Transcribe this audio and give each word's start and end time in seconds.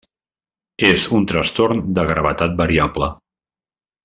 És 0.87 1.03
un 1.19 1.27
trastorn 1.33 1.83
de 1.99 2.07
gravetat 2.13 2.57
variable. 2.63 3.13